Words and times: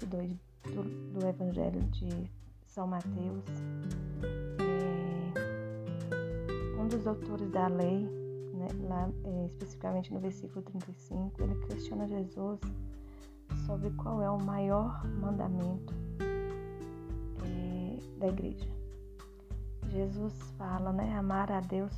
22 0.00 0.36
do, 0.74 0.82
do 1.18 1.26
Evangelho 1.26 1.80
de 1.84 2.30
São 2.66 2.86
Mateus, 2.86 3.42
é, 4.58 5.32
um 6.78 6.86
dos 6.86 7.06
autores 7.06 7.50
da 7.50 7.66
lei, 7.68 8.06
né, 8.54 8.68
lá 8.88 9.10
é, 9.24 9.46
especificamente 9.46 10.12
no 10.12 10.20
versículo 10.20 10.60
35, 10.62 11.42
ele 11.42 11.54
questiona 11.66 12.06
Jesus 12.06 12.60
sobre 13.64 13.88
qual 13.92 14.20
é 14.22 14.30
o 14.30 14.38
maior 14.38 15.02
mandamento 15.18 15.94
é, 17.44 17.96
da 18.18 18.28
igreja. 18.28 18.68
Jesus 19.88 20.34
fala, 20.58 20.92
né, 20.92 21.16
amar 21.16 21.50
a 21.50 21.60
Deus 21.60 21.96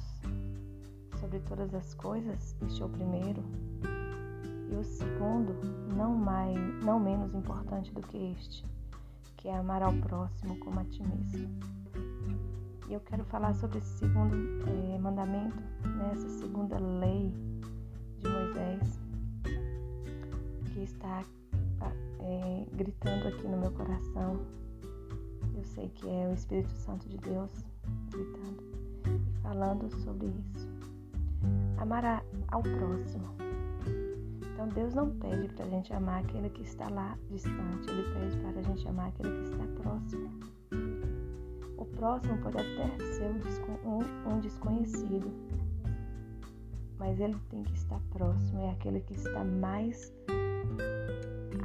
sobre 1.19 1.41
todas 1.41 1.75
as 1.75 1.95
coisas, 1.95 2.55
este 2.63 2.81
é 2.81 2.85
o 2.85 2.89
primeiro. 2.89 3.43
E 4.71 4.75
o 4.75 4.85
segundo, 4.85 5.55
não 5.97 6.15
mais, 6.15 6.59
não 6.85 7.01
menos 7.01 7.35
importante 7.35 7.93
do 7.93 8.03
que 8.03 8.33
este, 8.33 8.65
que 9.37 9.49
é 9.49 9.57
amar 9.57 9.83
ao 9.83 9.93
próximo 9.95 10.59
como 10.59 10.81
a 10.81 10.85
ti 10.85 11.03
mesmo. 11.03 11.49
E 12.89 12.95
eu 12.95 13.01
quero 13.01 13.25
falar 13.25 13.55
sobre 13.55 13.79
esse 13.79 13.99
segundo 13.99 14.35
é, 14.67 14.99
mandamento, 14.99 15.57
nessa 15.97 16.27
né, 16.27 16.39
segunda 16.41 16.79
lei 16.79 17.35
de 18.19 18.29
Moisés, 18.29 19.01
que 20.73 20.81
está 20.81 21.23
é, 22.21 22.67
gritando 22.73 23.29
aqui 23.29 23.47
no 23.47 23.59
meu 23.59 23.71
coração. 23.73 24.41
Eu 25.55 25.65
sei 25.65 25.89
que 25.91 26.09
é 26.09 26.29
o 26.29 26.35
Espírito 26.35 26.73
Santo 26.73 27.09
de 27.09 27.19
Deus 27.19 27.51
gritando 28.11 28.63
e 29.07 29.41
falando 29.41 29.91
sobre 30.03 30.29
isso. 30.29 30.69
Amar 31.79 32.25
ao 32.49 32.63
próximo. 32.63 33.48
Então 34.59 34.67
Deus 34.71 34.93
não 34.93 35.09
pede 35.09 35.47
para 35.55 35.67
a 35.67 35.69
gente 35.69 35.93
amar 35.93 36.25
aquele 36.25 36.51
que 36.51 36.63
está 36.63 36.89
lá 36.89 37.17
distante, 37.31 37.89
Ele 37.89 38.13
pede 38.13 38.37
para 38.39 38.59
a 38.59 38.63
gente 38.65 38.89
amar 38.89 39.07
aquele 39.07 39.31
que 39.31 39.45
está 39.45 39.65
próximo. 39.81 40.31
O 41.77 41.85
próximo 41.85 42.37
pode 42.39 42.57
até 42.57 42.99
ser 43.05 43.31
um, 43.87 44.41
desconhecido, 44.41 45.31
mas 46.99 47.21
ele 47.21 47.37
tem 47.51 47.63
que 47.63 47.73
estar 47.73 48.01
próximo, 48.11 48.59
é 48.63 48.73
aquele 48.73 48.99
que 48.99 49.15
está 49.15 49.45
mais 49.45 50.13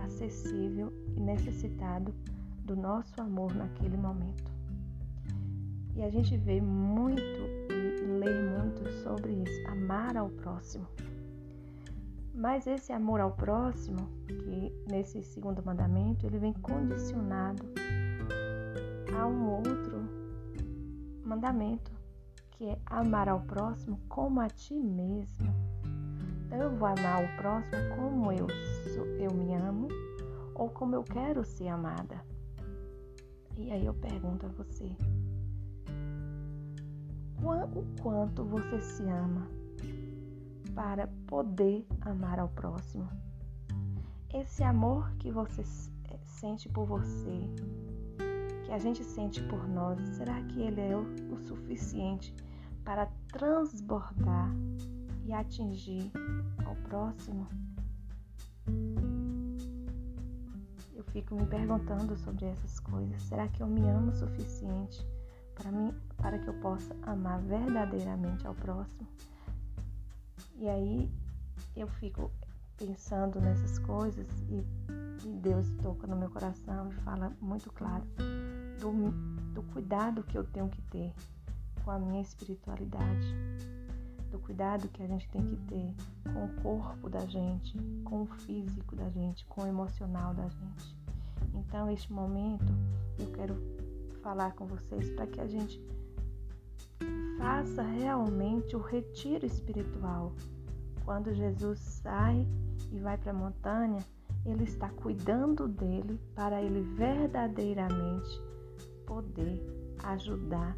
acessível 0.05 0.93
e 1.17 1.19
necessitado 1.19 2.13
do 2.63 2.75
nosso 2.75 3.19
amor 3.19 3.55
naquele 3.55 3.97
momento. 3.97 4.51
E 5.95 6.03
a 6.03 6.11
gente 6.11 6.37
vê 6.37 6.61
muito 6.61 7.23
e 7.71 8.05
lê 8.19 8.59
muito 8.59 8.87
sobre 9.01 9.31
isso, 9.33 9.67
amar 9.67 10.15
ao 10.15 10.29
próximo. 10.29 10.85
Mas 12.33 12.65
esse 12.65 12.91
amor 12.91 13.19
ao 13.19 13.31
próximo, 13.31 14.09
que 14.25 14.73
nesse 14.89 15.21
segundo 15.21 15.63
mandamento, 15.63 16.25
ele 16.25 16.39
vem 16.39 16.53
condicionado 16.53 17.63
a 19.15 19.27
um 19.27 19.51
outro 19.51 20.09
mandamento, 21.23 21.91
que 22.51 22.65
é 22.65 22.79
amar 22.87 23.29
ao 23.29 23.41
próximo 23.41 23.99
como 24.09 24.41
a 24.41 24.47
ti 24.49 24.73
mesmo. 24.73 25.53
Então 26.47 26.57
eu 26.57 26.71
vou 26.75 26.87
amar 26.87 27.23
o 27.23 27.37
próximo 27.37 27.95
como 27.95 28.31
eu 28.31 28.47
sou, 28.93 29.05
eu 29.05 29.31
me 29.31 29.53
amo 29.53 29.87
ou 30.55 30.69
como 30.69 30.95
eu 30.95 31.03
quero 31.03 31.45
ser 31.45 31.67
amada. 31.67 32.19
E 33.55 33.71
aí 33.71 33.85
eu 33.85 33.93
pergunto 33.93 34.47
a 34.47 34.49
você: 34.49 34.91
o 37.43 38.01
quanto 38.01 38.43
você 38.43 38.81
se 38.81 39.03
ama 39.03 39.47
para 40.73 41.07
poder 41.27 41.85
amar 42.01 42.39
ao 42.39 42.49
próximo? 42.49 43.09
Esse 44.33 44.63
amor 44.63 45.11
que 45.17 45.31
você 45.31 45.61
eh, 46.09 46.19
sente 46.25 46.67
por 46.69 46.85
você, 46.85 47.39
que 48.65 48.71
a 48.71 48.79
gente 48.79 49.03
sente 49.03 49.41
por 49.43 49.67
nós, 49.67 49.99
será 50.15 50.41
que 50.43 50.61
ele 50.61 50.81
é 50.81 50.95
o, 50.97 51.37
suficiente 51.43 52.33
para 52.83 53.07
transbordar 53.31 54.49
e 55.25 55.33
atingir 55.33 56.11
ao 56.65 56.75
próximo? 56.77 57.47
fico 61.13 61.35
me 61.35 61.45
perguntando 61.45 62.17
sobre 62.17 62.47
essas 62.47 62.79
coisas. 62.79 63.21
Será 63.21 63.47
que 63.47 63.61
eu 63.61 63.67
me 63.67 63.87
amo 63.87 64.09
o 64.09 64.15
suficiente 64.15 65.05
para 65.53 65.71
mim, 65.71 65.93
para 66.17 66.39
que 66.39 66.47
eu 66.47 66.53
possa 66.55 66.95
amar 67.03 67.39
verdadeiramente 67.41 68.45
ao 68.47 68.55
próximo? 68.55 69.07
E 70.63 70.69
aí 70.69 71.11
eu 71.75 71.85
fico 71.89 72.31
pensando 72.77 73.41
nessas 73.41 73.77
coisas 73.79 74.25
e, 74.47 74.63
e 75.27 75.33
Deus 75.41 75.69
toca 75.81 76.07
no 76.07 76.15
meu 76.15 76.29
coração 76.29 76.87
e 76.89 76.93
fala 77.01 77.35
muito 77.41 77.69
claro 77.73 78.05
do, 78.79 79.11
do 79.53 79.61
cuidado 79.73 80.23
que 80.23 80.37
eu 80.37 80.45
tenho 80.45 80.69
que 80.69 80.81
ter 80.83 81.13
com 81.83 81.91
a 81.91 81.99
minha 81.99 82.21
espiritualidade, 82.21 83.27
do 84.31 84.39
cuidado 84.39 84.87
que 84.87 85.03
a 85.03 85.07
gente 85.07 85.27
tem 85.31 85.45
que 85.45 85.57
ter 85.67 85.93
com 86.31 86.45
o 86.45 86.61
corpo 86.61 87.09
da 87.09 87.25
gente, 87.25 87.77
com 88.05 88.21
o 88.21 88.25
físico 88.25 88.95
da 88.95 89.09
gente, 89.09 89.45
com 89.47 89.63
o 89.63 89.67
emocional 89.67 90.33
da 90.33 90.47
gente. 90.47 90.97
Então, 91.55 91.91
este 91.91 92.13
momento 92.13 92.71
eu 93.19 93.29
quero 93.33 93.61
falar 94.21 94.53
com 94.53 94.65
vocês 94.65 95.09
para 95.11 95.27
que 95.27 95.41
a 95.41 95.45
gente 95.45 95.77
faça 97.43 97.81
realmente 97.81 98.73
o 98.73 98.79
retiro 98.79 99.45
espiritual. 99.45 100.31
Quando 101.03 101.33
Jesus 101.33 101.77
sai 101.77 102.47
e 102.89 102.99
vai 102.99 103.17
para 103.17 103.31
a 103.31 103.35
montanha, 103.35 103.99
ele 104.45 104.63
está 104.63 104.87
cuidando 104.89 105.67
dele 105.67 106.17
para 106.33 106.61
ele 106.61 106.81
verdadeiramente 106.95 108.41
poder 109.05 109.61
ajudar 110.05 110.77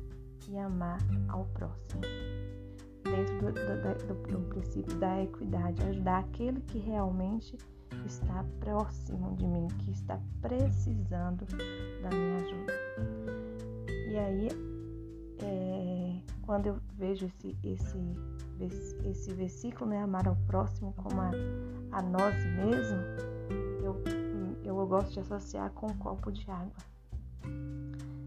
e 0.50 0.58
amar 0.58 0.98
ao 1.30 1.46
próximo. 1.54 2.02
Dentro 3.04 3.36
do, 3.42 3.52
do, 3.54 4.24
do, 4.24 4.32
do 4.32 4.50
princípio 4.50 4.98
da 4.98 5.22
equidade, 5.22 5.84
ajudar 5.84 6.18
aquele 6.18 6.62
que 6.62 6.80
realmente 6.80 7.56
está 8.08 8.44
próximo 8.60 9.36
de 9.36 9.46
mim, 9.46 9.68
que 9.84 9.92
está 9.92 10.20
precisando 10.42 11.46
da 12.02 12.10
minha 12.10 12.38
ajuda. 12.38 12.74
E 14.10 14.18
aí, 14.18 14.48
é, 15.40 15.95
quando 16.46 16.68
eu 16.68 16.80
vejo 16.94 17.26
esse, 17.26 17.58
esse, 18.60 18.98
esse 19.04 19.34
versículo, 19.34 19.90
né, 19.90 20.02
amar 20.02 20.28
ao 20.28 20.36
próximo 20.48 20.94
como 20.94 21.22
a, 21.22 21.32
a 21.92 22.02
nós 22.02 22.36
mesmos, 22.56 23.06
eu, 23.84 24.04
eu 24.64 24.88
gosto 24.88 25.14
de 25.14 25.20
associar 25.20 25.70
com 25.72 25.88
um 25.88 25.98
copo 25.98 26.32
de 26.32 26.50
água. 26.50 26.74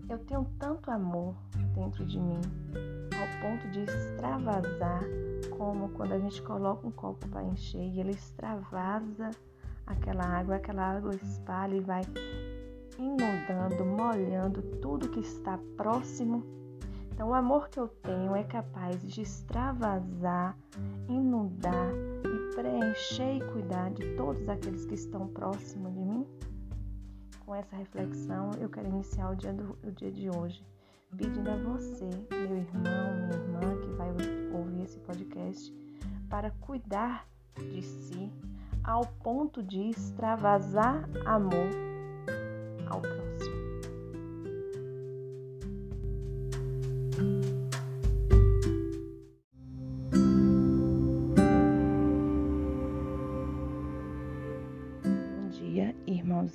Eu 0.09 0.19
tenho 0.21 0.45
tanto 0.59 0.91
amor 0.91 1.35
dentro 1.75 2.05
de 2.05 2.19
mim, 2.19 2.41
ao 3.15 3.41
ponto 3.43 3.69
de 3.69 3.81
extravasar, 3.81 5.03
como 5.57 5.91
quando 5.91 6.13
a 6.13 6.19
gente 6.19 6.41
coloca 6.43 6.87
um 6.87 6.91
copo 6.91 7.29
para 7.29 7.45
encher 7.45 7.83
e 7.83 8.01
ele 8.01 8.13
extravasa 8.13 9.31
aquela 9.87 10.25
água, 10.25 10.57
aquela 10.57 10.97
água 10.97 11.15
espalha 11.15 11.77
e 11.77 11.81
vai 11.81 12.03
inundando, 12.99 13.85
molhando 13.85 14.63
tudo 14.81 15.09
que 15.09 15.21
está 15.21 15.59
próximo. 15.77 16.43
Então, 17.19 17.31
o 17.31 17.35
amor 17.35 17.69
que 17.69 17.81
eu 17.81 17.89
tenho 17.89 18.37
é 18.37 18.45
capaz 18.45 19.03
de 19.03 19.23
extravasar, 19.23 20.57
inundar 21.09 21.91
e 22.25 22.55
preencher 22.55 23.39
e 23.39 23.53
cuidar 23.53 23.91
de 23.91 24.15
todos 24.15 24.49
aqueles 24.49 24.87
que 24.87 24.95
estão 24.95 25.27
próximos 25.27 25.93
de 25.95 25.99
mim. 25.99 26.25
Com 27.45 27.57
essa 27.57 27.75
reflexão, 27.75 28.53
eu 28.61 28.69
quero 28.69 28.87
iniciar 28.87 29.33
o 29.33 29.35
dia, 29.35 29.53
do, 29.53 29.77
o 29.83 29.91
dia 29.91 30.13
de 30.13 30.31
hoje 30.31 30.65
pedindo 31.17 31.51
a 31.51 31.57
você, 31.57 32.09
meu 32.31 32.57
irmão, 32.57 33.27
minha 33.27 33.35
irmã 33.35 33.81
que 33.81 33.91
vai 33.97 34.11
ouvir 34.53 34.85
esse 34.85 35.01
podcast, 35.01 35.75
para 36.31 36.53
cuidar 36.61 37.27
de 37.57 37.83
si, 37.83 38.33
ao 38.85 39.05
ponto 39.25 39.61
de 39.61 39.91
extravasar 39.91 41.03
amor 41.27 41.67
ao 42.89 43.01
próximo. 43.01 43.68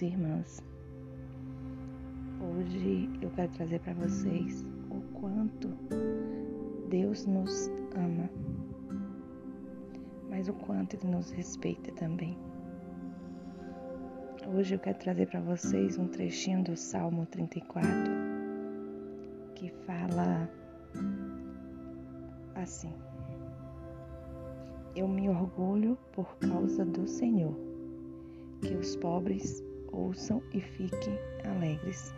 Irmãs. 0.06 0.64
Hoje 2.40 3.10
eu 3.22 3.30
quero 3.32 3.52
trazer 3.54 3.80
para 3.80 3.94
vocês 3.94 4.66
o 4.90 5.02
quanto 5.14 5.70
Deus 6.90 7.26
nos 7.26 7.70
ama 7.96 8.30
mas 10.34 10.50
o 10.50 10.54
quanto 10.54 10.96
Ele 10.96 11.08
nos 11.08 11.30
respeita 11.30 11.92
também. 11.92 12.36
Hoje 14.48 14.74
eu 14.74 14.80
quero 14.80 14.98
trazer 14.98 15.28
para 15.28 15.40
vocês 15.40 15.96
um 16.00 16.08
trechinho 16.08 16.64
do 16.64 16.76
Salmo 16.76 17.28
34, 17.28 17.92
que 19.54 19.70
fala 19.86 20.50
assim: 22.56 22.92
Eu 24.96 25.08
me 25.08 25.30
orgulho 25.30 25.96
por 26.12 26.36
causa 26.38 26.84
do 26.84 27.08
Senhor, 27.08 27.56
que 28.60 28.74
os 28.74 28.96
pobres 28.96 29.64
ouçam 29.94 30.42
e 30.54 30.60
fiquem 30.60 31.18
alegres. 31.45 32.13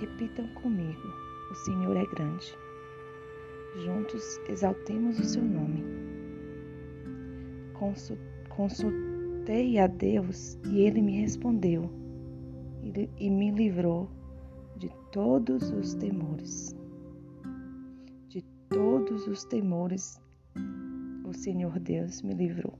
Repitam 0.00 0.48
comigo: 0.54 1.02
O 1.50 1.54
Senhor 1.54 1.96
é 1.96 2.04
grande. 2.06 2.56
Juntos 3.84 4.40
exaltemos 4.48 5.20
o 5.20 5.24
seu 5.24 5.42
nome. 5.42 5.84
Consultei 8.48 9.78
a 9.78 9.86
Deus 9.86 10.58
e 10.68 10.80
ele 10.80 11.00
me 11.00 11.20
respondeu 11.20 11.88
e 13.18 13.30
me 13.30 13.50
livrou 13.50 14.10
de 14.76 14.90
todos 15.12 15.70
os 15.70 15.94
temores. 15.94 16.74
De 18.28 18.42
todos 18.68 19.26
os 19.26 19.44
temores, 19.44 20.20
o 21.24 21.32
Senhor 21.32 21.78
Deus 21.78 22.22
me 22.22 22.34
livrou. 22.34 22.78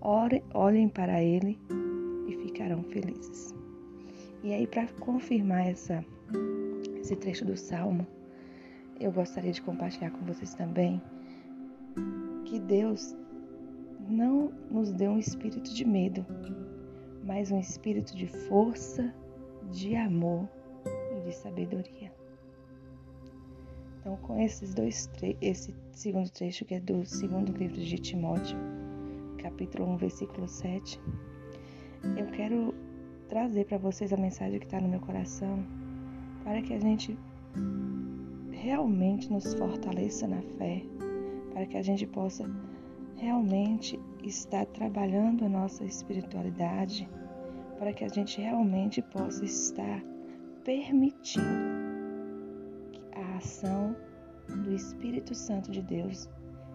Olhem 0.00 0.88
para 0.88 1.22
Ele 1.22 1.58
e 2.26 2.36
ficarão 2.36 2.82
felizes. 2.84 3.54
E 4.42 4.52
aí, 4.52 4.66
para 4.66 4.86
confirmar 5.00 5.66
essa, 5.68 6.04
esse 7.00 7.16
trecho 7.16 7.44
do 7.44 7.56
Salmo, 7.56 8.06
eu 9.00 9.10
gostaria 9.10 9.52
de 9.52 9.62
compartilhar 9.62 10.10
com 10.10 10.24
vocês 10.24 10.54
também 10.54 11.00
que 12.44 12.58
Deus 12.58 13.16
não 14.08 14.52
nos 14.70 14.92
deu 14.92 15.12
um 15.12 15.18
espírito 15.18 15.72
de 15.72 15.84
medo, 15.84 16.24
mas 17.24 17.50
um 17.50 17.58
espírito 17.58 18.14
de 18.14 18.26
força, 18.26 19.14
de 19.72 19.96
amor 19.96 20.48
e 21.16 21.20
de 21.22 21.34
sabedoria. 21.34 22.12
Então, 24.00 24.16
com 24.18 24.38
esses 24.38 24.74
dois 24.74 25.10
esse 25.40 25.74
segundo 25.92 26.30
trecho 26.30 26.66
que 26.66 26.74
é 26.74 26.80
do 26.80 27.06
segundo 27.06 27.50
livro 27.52 27.80
de 27.80 27.96
Timóteo, 27.96 28.58
capítulo 29.38 29.88
1, 29.94 29.96
versículo 29.96 30.46
7, 30.46 31.00
eu 32.16 32.26
quero 32.26 32.74
trazer 33.28 33.66
para 33.66 33.78
vocês 33.78 34.12
a 34.12 34.16
mensagem 34.16 34.58
que 34.58 34.66
está 34.66 34.80
no 34.80 34.88
meu 34.88 35.00
coração, 35.00 35.64
para 36.42 36.60
que 36.62 36.74
a 36.74 36.80
gente 36.80 37.18
realmente 38.50 39.30
nos 39.32 39.54
fortaleça 39.54 40.26
na 40.26 40.42
fé, 40.58 40.82
para 41.52 41.66
que 41.66 41.76
a 41.76 41.82
gente 41.82 42.06
possa 42.06 42.48
realmente 43.16 43.98
estar 44.22 44.66
trabalhando 44.66 45.44
a 45.44 45.48
nossa 45.48 45.84
espiritualidade, 45.84 47.08
para 47.78 47.92
que 47.92 48.04
a 48.04 48.08
gente 48.08 48.40
realmente 48.40 49.02
possa 49.02 49.44
estar 49.44 50.02
permitindo 50.64 51.44
a 53.12 53.36
ação 53.36 53.94
do 54.48 54.74
Espírito 54.74 55.34
Santo 55.34 55.70
de 55.70 55.82
Deus 55.82 56.28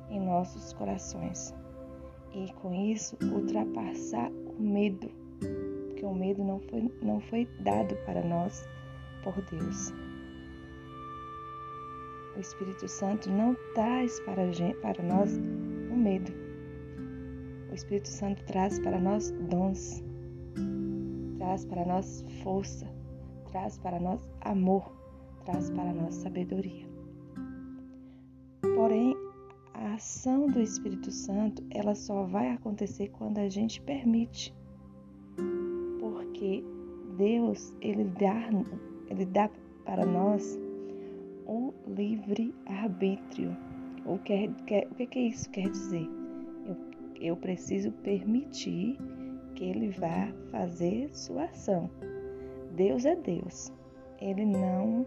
em 0.09 0.19
nossos 0.19 0.73
corações. 0.73 1.53
E 2.33 2.51
com 2.53 2.73
isso 2.73 3.17
ultrapassar 3.23 4.31
o 4.31 4.61
medo, 4.61 5.11
porque 5.39 6.05
o 6.05 6.13
medo 6.13 6.43
não 6.43 6.59
foi, 6.59 6.91
não 7.01 7.19
foi 7.19 7.47
dado 7.59 7.95
para 8.05 8.23
nós 8.23 8.67
por 9.23 9.33
Deus. 9.51 9.93
O 12.35 12.39
Espírito 12.39 12.87
Santo 12.87 13.29
não 13.29 13.55
traz 13.75 14.19
para, 14.21 14.51
gente, 14.51 14.77
para 14.77 15.03
nós 15.03 15.37
o 15.91 15.95
medo. 15.95 16.31
O 17.69 17.73
Espírito 17.73 18.07
Santo 18.07 18.43
traz 18.45 18.79
para 18.79 18.99
nós 18.99 19.31
dons, 19.49 20.01
traz 21.37 21.65
para 21.65 21.85
nós 21.85 22.23
força, 22.41 22.87
traz 23.51 23.77
para 23.77 23.99
nós 23.99 24.25
amor, 24.41 24.89
traz 25.43 25.69
para 25.69 25.93
nós 25.93 26.15
sabedoria. 26.15 26.87
Porém, 28.61 29.15
a 29.73 29.95
ação 29.95 30.47
do 30.47 30.61
Espírito 30.61 31.11
Santo, 31.11 31.61
ela 31.71 31.93
só 31.93 32.23
vai 32.23 32.51
acontecer 32.51 33.09
quando 33.09 33.37
a 33.39 33.49
gente 33.49 33.81
permite. 33.81 34.53
Porque 36.39 36.63
Deus, 37.17 37.73
ele 37.81 38.05
dá, 38.17 38.49
ele 39.09 39.25
dá 39.25 39.49
para 39.83 40.05
nós 40.05 40.57
o 41.45 41.73
livre 41.85 42.55
arbítrio. 42.65 43.57
O 44.05 44.17
que, 44.19 44.31
é, 44.31 44.87
o 44.89 44.95
que, 44.95 45.19
é 45.19 45.21
isso 45.21 45.49
quer 45.49 45.69
dizer? 45.69 46.07
Eu, 46.65 46.77
eu 47.19 47.35
preciso 47.35 47.91
permitir 47.91 48.97
que 49.53 49.65
ele 49.65 49.89
vá 49.89 50.31
fazer 50.49 51.13
sua 51.13 51.43
ação. 51.43 51.89
Deus 52.73 53.03
é 53.03 53.17
Deus. 53.17 53.73
Ele 54.21 54.45
não 54.45 55.05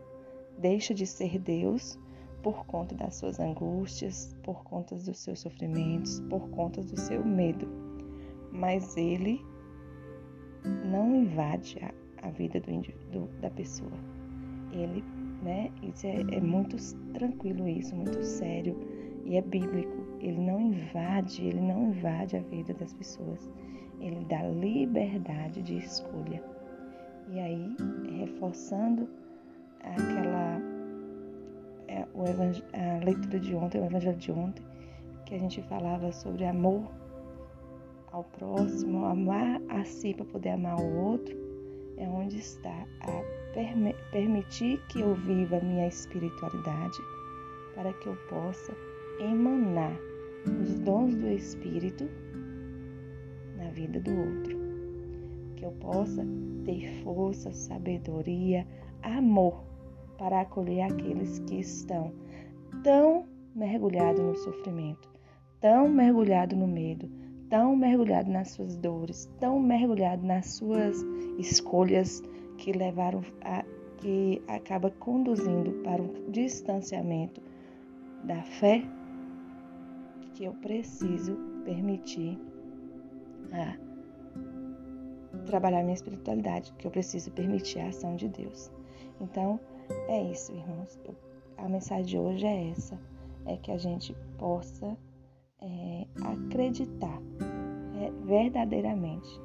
deixa 0.58 0.92
de 0.92 1.06
ser 1.06 1.38
Deus 1.38 1.98
por 2.42 2.66
conta 2.66 2.94
das 2.94 3.14
suas 3.14 3.40
angústias, 3.40 4.36
por 4.42 4.62
conta 4.64 4.94
dos 4.96 5.18
seus 5.18 5.40
sofrimentos, 5.40 6.20
por 6.28 6.50
conta 6.50 6.82
do 6.82 7.00
seu 7.00 7.24
medo. 7.24 7.66
Mas 8.52 8.98
ele 8.98 9.40
não 10.84 11.14
invade 11.16 11.78
a, 11.82 12.26
a 12.26 12.30
vida 12.30 12.60
do, 12.60 13.28
da 13.40 13.50
pessoa. 13.50 13.92
Ele 14.72 15.02
né? 15.42 15.70
Isso 15.82 16.06
é, 16.06 16.20
é 16.36 16.40
muito 16.40 16.76
tranquilo 17.12 17.68
isso, 17.68 17.94
muito 17.94 18.22
sério 18.22 18.76
e 19.24 19.36
é 19.36 19.42
bíblico. 19.42 20.06
Ele 20.20 20.40
não 20.40 20.60
invade, 20.60 21.44
ele 21.44 21.60
não 21.60 21.90
invade 21.90 22.36
a 22.36 22.40
vida 22.40 22.72
das 22.74 22.92
pessoas. 22.94 23.50
Ele 24.00 24.24
dá 24.28 24.42
liberdade 24.42 25.62
de 25.62 25.78
escolha. 25.78 26.42
E 27.28 27.38
aí, 27.38 27.76
reforçando 28.18 29.08
aquela 29.80 30.60
é, 31.88 32.02
a 32.02 33.04
leitura 33.04 33.40
de 33.40 33.54
ontem, 33.54 33.80
o 33.80 33.84
evangelho 33.84 34.16
de 34.16 34.32
ontem, 34.32 34.64
que 35.26 35.34
a 35.34 35.38
gente 35.38 35.62
falava 35.62 36.12
sobre 36.12 36.44
amor 36.44 36.90
ao 38.12 38.24
próximo, 38.24 39.06
amar 39.06 39.60
a 39.70 39.84
si 39.84 40.14
para 40.14 40.26
poder 40.26 40.50
amar 40.50 40.78
o 40.78 40.96
outro, 40.96 41.34
é 41.96 42.06
onde 42.06 42.38
está 42.38 42.86
a 43.00 43.52
permitir 44.10 44.80
que 44.88 45.00
eu 45.00 45.14
viva 45.14 45.56
a 45.56 45.60
minha 45.60 45.88
espiritualidade 45.88 46.98
para 47.74 47.92
que 47.94 48.06
eu 48.06 48.16
possa 48.28 48.72
emanar 49.18 49.96
os 50.60 50.78
dons 50.80 51.14
do 51.14 51.28
Espírito 51.28 52.08
na 53.56 53.70
vida 53.70 53.98
do 54.00 54.10
outro. 54.10 54.58
Que 55.56 55.64
eu 55.64 55.72
possa 55.72 56.26
ter 56.64 57.02
força, 57.02 57.52
sabedoria, 57.52 58.66
amor 59.02 59.64
para 60.18 60.42
acolher 60.42 60.82
aqueles 60.82 61.38
que 61.40 61.60
estão 61.60 62.12
tão 62.84 63.26
mergulhados 63.54 64.22
no 64.22 64.34
sofrimento, 64.36 65.08
tão 65.60 65.88
mergulhados 65.88 66.58
no 66.58 66.66
medo, 66.66 67.08
tão 67.52 67.76
mergulhados 67.76 68.32
nas 68.32 68.52
suas 68.52 68.78
dores, 68.78 69.30
tão 69.38 69.60
mergulhados 69.60 70.24
nas 70.24 70.54
suas 70.54 71.02
escolhas 71.38 72.22
que 72.56 72.72
levaram 72.72 73.20
a 73.42 73.62
que 73.98 74.42
acaba 74.48 74.90
conduzindo 74.90 75.70
para 75.82 76.00
um 76.00 76.30
distanciamento 76.30 77.42
da 78.24 78.42
fé 78.42 78.82
que 80.32 80.44
eu 80.44 80.54
preciso 80.54 81.36
permitir 81.62 82.38
a 83.52 83.76
trabalhar 85.44 85.82
minha 85.82 85.92
espiritualidade, 85.92 86.72
que 86.78 86.86
eu 86.86 86.90
preciso 86.90 87.30
permitir 87.32 87.80
a 87.80 87.88
ação 87.88 88.16
de 88.16 88.30
Deus. 88.30 88.70
Então, 89.20 89.60
é 90.08 90.22
isso, 90.22 90.52
irmãos. 90.52 90.98
A 91.58 91.68
mensagem 91.68 92.06
de 92.06 92.18
hoje 92.18 92.46
é 92.46 92.70
essa: 92.70 92.98
é 93.44 93.58
que 93.58 93.70
a 93.70 93.76
gente 93.76 94.16
possa 94.38 94.96
é, 95.62 96.06
acreditar 96.22 97.20
verdadeiramente 98.24 99.40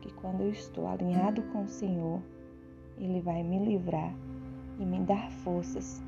que 0.00 0.12
quando 0.14 0.42
eu 0.42 0.50
estou 0.50 0.86
alinhado 0.86 1.42
com 1.52 1.62
o 1.62 1.68
Senhor, 1.68 2.20
ele 2.98 3.20
vai 3.20 3.42
me 3.42 3.58
livrar 3.58 4.14
e 4.78 4.84
me 4.84 5.00
dar 5.00 5.30
forças 5.30 6.02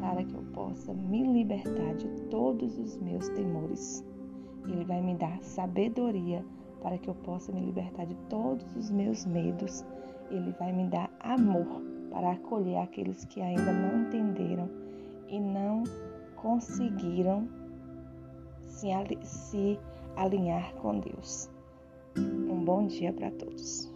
para 0.00 0.24
que 0.24 0.34
eu 0.34 0.42
possa 0.52 0.92
me 0.92 1.22
libertar 1.22 1.94
de 1.94 2.08
todos 2.28 2.78
os 2.78 2.96
meus 2.98 3.28
temores. 3.30 4.04
Ele 4.66 4.84
vai 4.84 5.00
me 5.00 5.14
dar 5.14 5.42
sabedoria 5.42 6.44
para 6.82 6.98
que 6.98 7.08
eu 7.08 7.14
possa 7.14 7.52
me 7.52 7.60
libertar 7.60 8.06
de 8.06 8.14
todos 8.28 8.76
os 8.76 8.90
meus 8.90 9.24
medos. 9.26 9.84
Ele 10.30 10.52
vai 10.58 10.72
me 10.72 10.88
dar 10.88 11.10
amor 11.20 11.82
para 12.10 12.32
acolher 12.32 12.78
aqueles 12.78 13.24
que 13.26 13.40
ainda 13.40 13.72
não 13.72 14.02
entenderam 14.02 14.68
e 15.28 15.40
não 15.40 15.84
conseguiram 16.36 17.48
se, 18.66 19.78
alinhar 20.18 20.74
com 20.74 20.98
Deus. 20.98 21.48
Um 22.16 22.64
bom 22.64 22.86
dia 22.86 23.12
para 23.12 23.30
todos. 23.30 23.90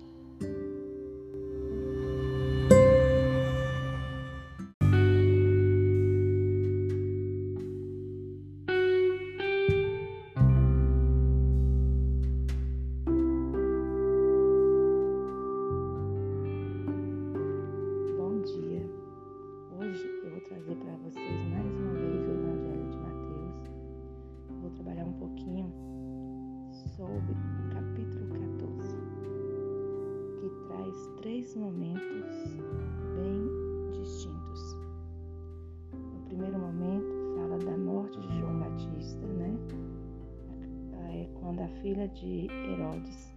Filha 41.82 42.06
de 42.08 42.46
Herodes, 42.46 43.34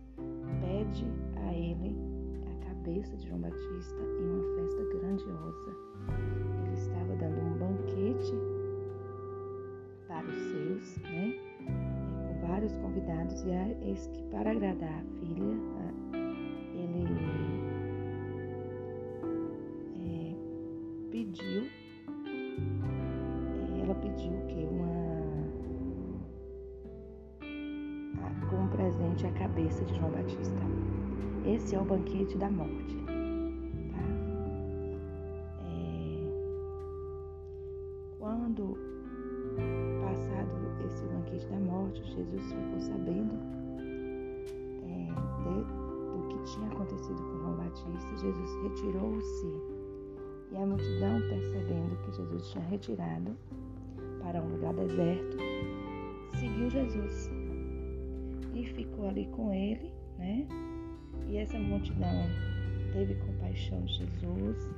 pede 0.61 1.05
a 1.47 1.51
ele 1.51 1.97
a 2.45 2.65
cabeça 2.65 3.17
de 3.17 3.27
João 3.27 3.41
Batista 3.41 3.95
em 3.95 4.29
uma 4.29 4.43
festa 4.55 4.83
grandiosa. 4.99 5.75
Ele 6.63 6.73
estava 6.75 7.15
dando 7.15 7.41
um 7.41 7.57
banquete 7.57 8.33
para 10.07 10.27
os 10.27 10.35
seus, 10.35 10.97
né? 11.01 11.33
Com 11.65 12.47
vários 12.47 12.75
convidados, 12.77 13.43
e 13.43 13.49
eis 13.81 14.07
que 14.07 14.21
para 14.29 14.51
agradar 14.51 14.93
a 14.93 15.03
filha, 15.19 15.57
ele 16.75 17.07
é, 20.05 20.35
pediu, 21.09 21.63
como 28.49 28.67
presente 28.69 29.25
a 29.27 29.31
cabeça 29.33 29.83
de 29.85 29.95
João 29.95 30.11
Batista. 30.11 30.61
Esse 31.45 31.75
é 31.75 31.79
o 31.79 31.85
banquete 31.85 32.37
da 32.37 32.49
morte. 32.49 32.95
Tá? 33.91 34.01
É... 35.63 36.31
Quando 38.19 38.77
passado 40.01 40.65
esse 40.85 41.05
banquete 41.05 41.47
da 41.47 41.59
morte, 41.59 42.03
Jesus 42.03 42.53
ficou 42.53 42.79
sabendo 42.79 43.33
é, 44.83 45.07
de, 45.43 45.63
do 46.13 46.27
que 46.29 46.51
tinha 46.51 46.67
acontecido 46.67 47.17
com 47.17 47.37
João 47.39 47.55
Batista. 47.55 48.17
Jesus 48.17 48.63
retirou-se 48.63 49.75
e 50.51 50.57
a 50.57 50.65
multidão, 50.65 51.19
percebendo 51.29 51.97
que 52.03 52.11
Jesus 52.11 52.49
tinha 52.49 52.63
retirado 52.65 53.35
para 54.21 54.41
um 54.41 54.51
lugar 54.53 54.73
deserto, 54.73 55.37
seguiu 56.39 56.69
Jesus 56.69 57.44
ficou 58.73 59.07
ali 59.07 59.25
com 59.27 59.53
ele, 59.53 59.91
né? 60.17 60.47
E 61.27 61.37
essa 61.37 61.57
multidão 61.57 62.25
teve 62.93 63.15
compaixão 63.15 63.81
de 63.85 63.93
Jesus, 63.93 64.69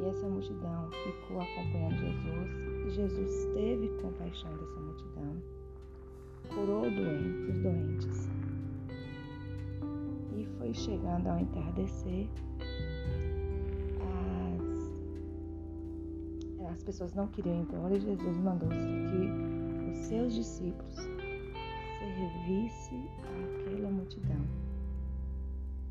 e 0.00 0.08
essa 0.08 0.26
multidão 0.28 0.88
ficou 0.90 1.40
acompanhando 1.40 1.96
Jesus, 1.98 2.50
e 2.86 2.90
Jesus 2.90 3.44
teve 3.54 3.88
compaixão 4.00 4.50
dessa 4.56 4.80
multidão, 4.80 5.42
curou 6.48 6.82
doente, 6.82 7.50
os 7.50 7.58
doentes. 7.62 8.28
E 10.36 10.46
foi 10.58 10.72
chegando 10.74 11.26
ao 11.26 11.38
entardecer, 11.40 12.28
as, 16.60 16.70
as 16.70 16.82
pessoas 16.84 17.14
não 17.14 17.26
queriam 17.28 17.56
ir 17.56 17.60
embora 17.62 17.96
e 17.96 18.00
Jesus 18.00 18.38
mandou 18.38 18.68
que 18.68 19.90
os 19.90 19.98
seus 20.06 20.34
discípulos 20.34 21.15
servisse 22.14 22.94
àquela 23.22 23.90
multidão. 23.90 24.40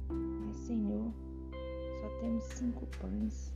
Mas, 0.10 0.56
Senhor, 0.58 1.12
só 2.02 2.10
temos 2.22 2.44
cinco 2.44 2.88
pães. 3.00 3.54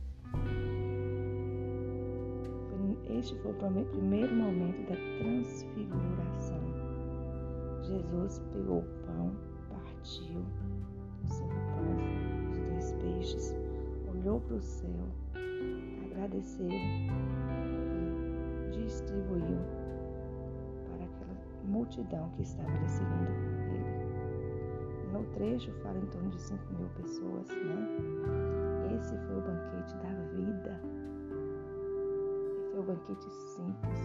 Este 3.08 3.34
foi 3.36 3.50
o 3.52 3.54
primeiro 3.54 4.34
momento 4.34 4.88
da 4.88 4.96
transfiguração. 5.18 6.60
Jesus 7.82 8.40
pegou 8.52 8.78
o 8.78 8.84
pão, 9.04 9.32
partiu 9.68 10.44
os 11.22 11.30
cinco 11.30 11.54
pães, 11.74 12.02
os 12.50 12.58
dois 12.58 12.92
peixes, 13.02 13.56
olhou 14.08 14.40
para 14.40 14.56
o 14.56 14.60
céu, 14.60 15.08
agradeceu 16.04 16.68
e 16.70 17.10
distribuiu 18.70 19.58
multidão 21.70 22.28
que 22.30 22.42
estava 22.42 22.68
ali 22.68 22.88
seguindo 22.88 23.30
ele. 23.30 24.00
No 25.12 25.24
trecho 25.34 25.72
fala 25.82 25.98
em 25.98 26.06
torno 26.06 26.30
de 26.30 26.40
5 26.40 26.72
mil 26.74 26.88
pessoas, 26.90 27.48
né? 27.48 27.88
Esse 28.96 29.16
foi 29.16 29.36
o 29.36 29.40
banquete 29.40 29.94
da 29.98 30.12
vida. 30.34 30.80
Foi 32.70 32.80
o 32.80 32.82
banquete 32.82 33.30
simples. 33.30 34.00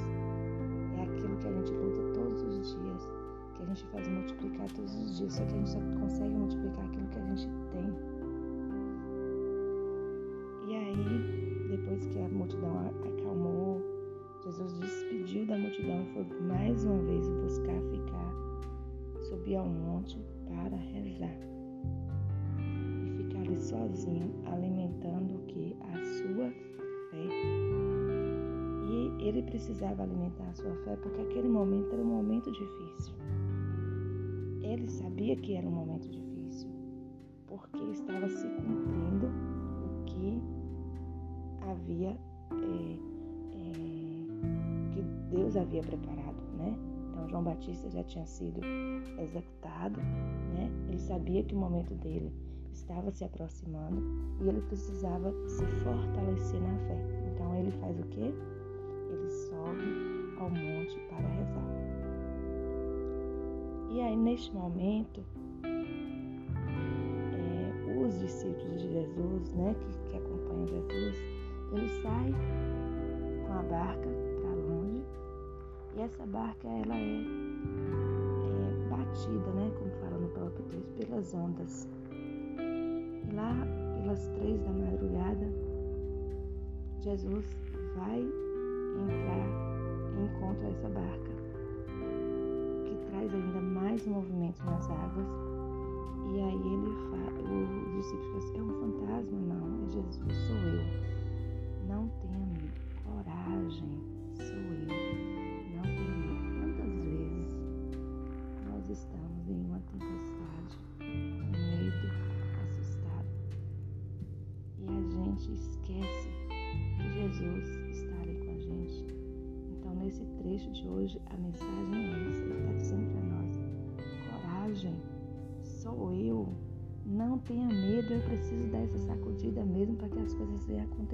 É 0.97 1.03
aquilo 1.03 1.37
que 1.37 1.47
a 1.47 1.51
gente 1.51 1.71
luta 1.73 2.13
todos 2.13 2.43
os 2.43 2.79
dias, 2.79 3.09
que 3.55 3.63
a 3.63 3.65
gente 3.65 3.85
faz 3.87 4.07
multiplicar 4.07 4.71
todos 4.71 4.95
os 4.95 5.17
dias, 5.17 5.33
só 5.33 5.43
que 5.45 5.53
a 5.53 5.57
gente 5.57 5.69
só 5.69 5.79
consegue 5.99 6.35
multiplicar 6.35 6.85
aquilo 6.85 7.07
que 7.07 7.19
a 7.19 7.25
gente 7.25 7.49
tem. 7.71 8.15
E 10.67 10.75
aí, 10.75 11.67
depois 11.69 12.05
que 12.07 12.19
a 12.19 12.29
multidão 12.29 12.79
Jesus 14.45 14.73
despediu 14.73 15.43
da 15.47 15.57
multidão 15.57 16.03
e 16.03 16.13
foi 16.13 16.41
mais 16.41 16.85
uma 16.85 17.01
vez 17.01 17.27
buscar 17.27 17.81
ficar, 17.89 18.31
subir 19.23 19.55
ao 19.55 19.65
monte 19.65 20.19
para 20.45 20.77
rezar. 20.77 21.35
E 22.59 23.23
ficar 23.23 23.39
ali 23.39 23.59
sozinho, 23.59 24.31
alimentando 24.45 25.33
o 25.33 25.39
que? 25.47 25.75
A 25.81 25.97
sua 25.97 26.51
fé. 27.09 27.27
E 28.87 29.27
ele 29.27 29.41
precisava 29.41 30.03
alimentar 30.03 30.47
a 30.47 30.53
sua 30.53 30.75
fé 30.83 30.95
porque 30.97 31.21
aquele 31.21 31.49
momento 31.49 31.93
era 31.93 32.03
um 32.03 32.05
momento 32.05 32.51
difícil. 32.51 33.15
Ele 34.61 34.87
sabia 34.87 35.35
que 35.37 35.55
era 35.55 35.67
um 35.67 35.71
momento 35.71 36.07
difícil, 36.07 36.69
porque 37.47 37.83
estava 37.85 38.29
se 38.29 38.47
cumprindo 38.47 39.44
Havia 45.57 45.81
preparado, 45.81 46.35
né? 46.57 46.77
Então 47.09 47.29
João 47.29 47.43
Batista 47.43 47.89
já 47.89 48.03
tinha 48.03 48.25
sido 48.25 48.59
executado, 49.19 50.01
né? 50.53 50.69
Ele 50.89 50.99
sabia 50.99 51.43
que 51.43 51.55
o 51.55 51.57
momento 51.57 51.93
dele 51.95 52.33
estava 52.73 53.09
se 53.09 53.23
aproximando 53.23 54.03
e 54.41 54.49
ele 54.49 54.59
precisava 54.63 55.33
se 55.47 55.65
fortalecer 55.65 56.59
na 56.59 56.77
fé. 56.79 56.97
Então 57.33 57.55
ele 57.55 57.71
faz 57.71 57.97
o 57.97 58.03
quê? 58.07 58.33
Ele 59.09 59.29
sobe 59.29 60.35
ao 60.39 60.49
monte 60.49 60.99
para 61.07 61.25
rezar. 61.25 61.75
E 63.91 64.01
aí 64.01 64.17
neste 64.17 64.53
momento, 64.53 65.23
é, 67.33 68.05
os 68.05 68.19
discípulos 68.19 68.81
de 68.81 68.91
Jesus, 68.91 69.53
né, 69.53 69.73
que, 69.79 70.09
que 70.09 70.17
acompanham 70.17 70.67
Jesus, 70.67 71.15
eles 71.71 71.91
saem 72.03 72.35
com 73.47 73.53
a 73.53 73.63
barca 73.63 74.14
essa 76.05 76.25
barca 76.27 76.67
ela 76.67 76.95
é, 76.95 77.21
é 77.21 78.89
batida, 78.89 79.51
né, 79.53 79.71
como 79.77 79.91
fala 80.01 80.17
no 80.19 80.29
próprio 80.29 80.65
texto, 80.65 80.93
pelas 80.97 81.33
ondas. 81.33 81.89
E 82.59 83.35
lá 83.35 83.53
pelas 84.01 84.27
três 84.29 84.61
da 84.61 84.71
madrugada, 84.71 85.49
Jesus 87.01 87.45
vai 87.95 88.19
entrar 88.19 89.47
e 90.15 90.25
encontra 90.25 90.67
essa 90.67 90.89
barca, 90.89 91.31
que 92.85 92.95
traz 93.09 93.33
ainda 93.33 93.61
mais 93.61 94.05
movimento 94.05 94.63
nas 94.63 94.87
águas. 94.89 95.27
E 96.27 96.39
aí 96.39 96.73
ele 96.73 96.91
fala, 97.09 97.31
os 97.51 97.95
discípulos 97.95 98.45
assim, 98.45 98.59
é 98.59 98.61
um 98.61 98.69
fantasma? 98.79 99.39
Não, 99.39 99.85
é 99.85 99.89
Jesus, 99.89 100.35
sou 100.47 100.55
eu. 100.55 100.85
Não 101.87 102.07
tenha 102.21 102.45
medo, 102.45 102.73
coragem, 103.03 104.04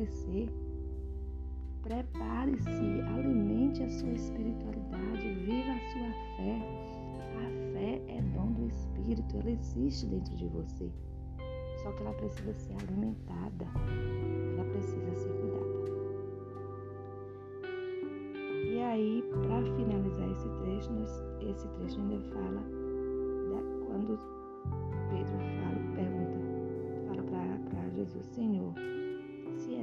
acontecer. 0.01 0.49
Prepare-se, 1.83 3.01
alimente 3.15 3.83
a 3.83 3.89
sua 3.89 4.11
espiritualidade, 4.11 5.33
viva 5.45 5.71
a 5.71 5.79
sua 5.91 6.11
fé 6.37 6.91
fé 7.73 8.01
é 8.07 8.21
dom 8.33 8.51
do 8.51 8.67
Espírito, 8.67 9.37
ela 9.37 9.49
existe 9.49 10.05
dentro 10.05 10.35
de 10.35 10.47
você. 10.47 10.91
Só 11.81 11.91
que 11.93 12.03
ela 12.03 12.13
precisa 12.13 12.53
ser 12.53 12.75
alimentada, 12.87 13.65
ela 14.53 14.63
precisa 14.71 15.15
ser 15.15 15.29
cuidada. 15.29 15.71
E 18.69 18.79
aí, 18.79 19.23
para 19.31 19.63
finalizar 19.75 20.29
esse 20.29 20.49
trecho, 20.49 20.91
esse 21.49 21.67
trecho 21.69 21.99
ainda 21.99 22.19
fala 22.29 22.61
da, 23.49 23.85
quando 23.87 24.19
Pedro 25.09 25.37
fala, 25.57 25.95
pergunta, 25.95 26.39
fala 27.07 27.59
para 27.69 27.89
Jesus, 27.95 28.25
Senhor, 28.27 28.73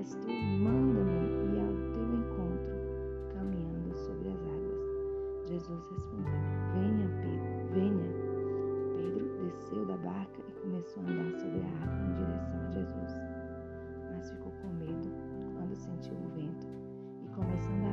mas 0.08 0.14
tu 0.24 0.28
manda-me 0.30 1.54
e 1.54 1.60
ao 1.60 1.74
teu 1.92 2.14
encontro, 2.14 2.72
caminhando 3.34 3.94
sobre 3.94 4.30
as 4.30 4.40
águas. 4.40 4.80
Jesus 5.46 5.86
respondeu: 5.90 6.32
Venha, 6.72 7.08
Pedro, 7.20 7.74
venha. 7.74 8.08
Pedro 8.96 9.44
desceu 9.44 9.84
da 9.84 9.98
barca 9.98 10.40
e 10.48 10.52
começou 10.62 11.02
a 11.02 11.10
andar 11.10 11.38
sobre 11.38 11.60
a 11.60 11.84
água 11.84 12.06
em 12.06 12.14
direção 12.14 12.58
a 12.58 12.70
Jesus. 12.70 13.12
Mas 14.10 14.30
ficou 14.30 14.52
com 14.62 14.68
medo 14.82 15.12
quando 15.54 15.76
sentiu 15.76 16.14
o 16.14 16.28
vento 16.30 16.66
e, 17.22 17.28
começando 17.28 17.84
a 17.84 17.87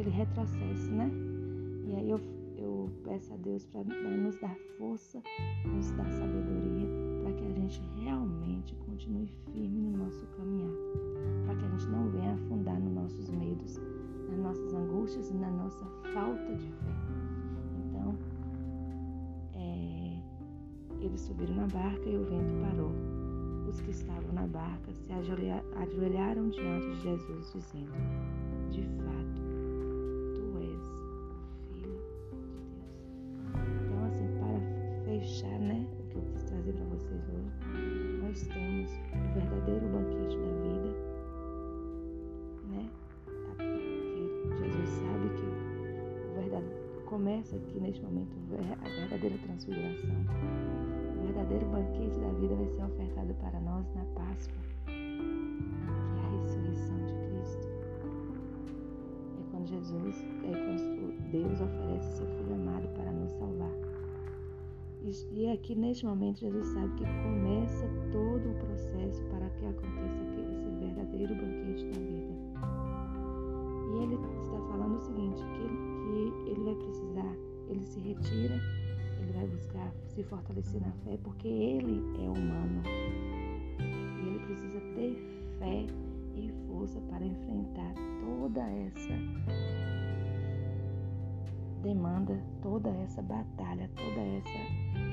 tem 0.00 0.08
aquele 0.08 0.10
retrocesso, 0.10 0.90
né? 0.92 1.10
E 1.84 1.94
aí 1.94 2.10
eu, 2.10 2.20
eu 2.56 2.90
peço 3.04 3.32
a 3.34 3.36
Deus 3.36 3.66
para 3.66 3.84
nos 3.84 4.36
dar 4.40 4.56
força, 4.78 5.22
nos 5.66 5.90
dar 5.92 6.10
sabedoria, 6.10 6.88
para 7.22 7.32
que 7.34 7.44
a 7.44 7.50
gente 7.50 7.82
realmente 7.98 8.74
continue 8.76 9.26
firme 9.52 9.80
no 9.82 10.04
nosso 10.04 10.26
caminhar, 10.38 10.72
para 11.44 11.56
que 11.56 11.64
a 11.64 11.68
gente 11.68 11.86
não 11.88 12.08
venha 12.10 12.32
afundar 12.32 12.80
nos 12.80 12.94
nossos 12.94 13.30
medos, 13.30 13.80
nas 14.30 14.38
nossas 14.38 14.74
angústias 14.74 15.30
e 15.30 15.34
na 15.34 15.50
nossa 15.50 15.84
falta 16.14 16.54
de 16.54 16.66
fé. 16.66 16.94
Então, 17.86 18.14
é, 19.54 20.18
eles 21.00 21.20
subiram 21.20 21.56
na 21.56 21.66
barca 21.66 22.08
e 22.08 22.16
o 22.16 22.24
vento 22.24 22.54
parou. 22.62 22.92
Os 23.68 23.80
que 23.82 23.90
estavam 23.90 24.32
na 24.32 24.46
barca 24.46 24.92
se 24.92 25.12
ajoelharam 25.12 26.48
diante 26.48 26.90
de 26.90 27.02
Jesus, 27.02 27.52
dizendo: 27.52 27.92
transfiguração. 49.42 50.10
O 51.16 51.22
verdadeiro 51.26 51.66
banquete 51.66 52.18
da 52.18 52.28
vida 52.32 52.54
vai 52.54 52.68
ser 52.68 52.84
ofertado 52.84 53.34
para 53.34 53.60
nós 53.60 53.86
na 53.94 54.04
Páscoa, 54.14 54.58
que 54.86 54.92
é 54.92 56.24
a 56.24 56.42
ressurreição 56.42 56.96
de 57.06 57.12
Cristo. 57.28 57.68
É 59.38 59.50
quando 59.50 59.66
Jesus, 59.66 60.24
é 60.44 60.50
quando 60.50 61.30
Deus 61.30 61.60
oferece 61.60 62.16
seu 62.16 62.26
Filho 62.26 62.54
amado 62.54 62.88
para 62.94 63.12
nos 63.12 63.30
salvar. 63.32 63.90
E 65.32 65.48
aqui 65.48 65.74
neste 65.74 66.04
momento 66.04 66.40
Jesus 66.40 66.66
sabe 66.68 66.94
que 66.96 67.04
começa 67.04 67.88
todo 68.12 68.50
o 68.50 68.54
processo 68.54 69.24
para 69.24 69.48
que 69.50 69.66
aconteça 69.66 70.22
esse 70.22 70.70
verdadeiro 70.78 71.34
banquete 71.34 71.84
da 71.86 71.98
vida. 71.98 72.50
E 73.92 74.02
ele 74.02 74.14
está 74.14 74.58
falando 74.68 74.96
o 74.96 75.00
seguinte, 75.00 75.42
que, 75.42 76.44
que 76.44 76.50
ele 76.50 76.64
vai 76.64 76.74
precisar, 76.74 77.36
ele 77.68 77.86
se 77.86 77.98
retira, 78.00 78.60
ele 79.20 79.32
vai 79.32 79.46
buscar 79.46 79.92
se 80.08 80.22
fortalecer 80.24 80.80
na 80.80 80.92
fé, 81.04 81.18
porque 81.22 81.48
ele 81.48 82.02
é 82.18 82.28
humano. 82.28 82.82
E 83.78 84.28
ele 84.28 84.38
precisa 84.40 84.80
ter 84.94 85.14
fé 85.58 85.86
e 86.34 86.50
força 86.66 87.00
para 87.02 87.24
enfrentar 87.24 87.94
toda 88.24 88.60
essa 88.60 89.14
demanda, 91.82 92.42
toda 92.62 92.90
essa 92.90 93.22
batalha, 93.22 93.90
toda 93.96 94.20
essa 94.20 95.10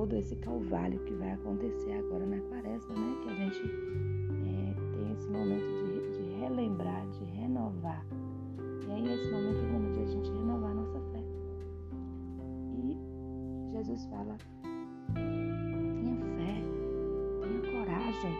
todo 0.00 0.16
esse 0.16 0.36
calvário 0.36 0.98
que 1.00 1.12
vai 1.14 1.32
acontecer 1.32 1.92
agora 1.92 2.24
na 2.24 2.38
quaresma, 2.40 2.94
né? 2.94 3.16
Que 3.22 3.28
a 3.28 3.34
gente 3.34 3.60
é, 4.46 4.74
tem 4.96 5.12
esse 5.12 5.28
momento 5.28 5.66
de, 5.84 6.16
de, 6.16 6.40
relembrar, 6.40 7.06
de 7.10 7.24
renovar. 7.24 8.06
E 8.88 8.92
aí 8.92 9.12
esse 9.12 9.30
momento 9.30 9.58
é 9.58 9.68
o 9.68 9.72
momento 9.72 9.94
de 9.94 10.02
a 10.02 10.06
gente 10.06 10.30
renovar 10.30 10.69
Jesus 13.90 14.04
fala, 14.06 14.36
tenha 15.14 16.16
fé, 16.36 16.62
tenha 17.40 17.60
coragem, 17.72 18.34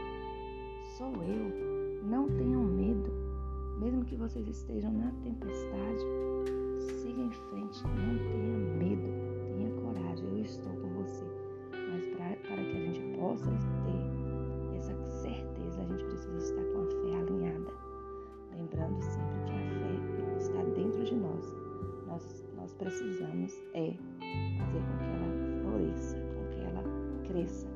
sou 0.97 1.13
eu, 1.25 2.05
não 2.07 2.29
tenham 2.29 2.63
medo. 2.63 3.11
Mesmo 3.81 4.05
que 4.05 4.15
vocês 4.15 4.47
estejam 4.47 4.93
na 4.93 5.11
tempestade, 5.25 6.05
siga 7.03 7.21
em 7.21 7.31
frente, 7.31 7.83
não 7.83 8.19
tenha 8.29 8.59
medo, 8.79 9.09
tenha 9.57 9.73
coragem, 9.81 10.39
eu 10.39 10.45
estou 10.45 10.73
com 10.73 10.89
você 11.03 11.25
para 12.47 12.65
que 12.65 12.77
a 12.77 12.93
gente 12.93 13.19
possa 13.19 13.51
ter 13.51 14.77
essa 14.77 14.95
certeza, 15.05 15.83
a 15.83 15.85
gente 15.85 16.05
precisa 16.05 16.39
estar 16.39 16.63
com 16.73 16.83
a 16.83 16.87
fé 16.87 17.17
alinhada. 17.17 17.73
Lembrando 18.57 19.03
sempre 19.03 19.41
que 19.47 19.53
a 19.53 19.65
fé 19.81 20.37
está 20.39 20.63
dentro 20.77 21.05
de 21.05 21.15
nós. 21.17 21.55
Nós, 22.07 22.45
nós 22.57 22.73
precisamos 22.75 23.53
é 23.75 23.95
cresça, 27.31 27.67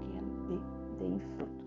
que 0.00 0.16
é 0.16 0.18
ela 0.18 0.28
dê, 0.48 1.08
dê 1.08 1.18
fruto. 1.36 1.61